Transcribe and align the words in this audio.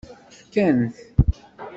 Fkan-t. 0.37 0.97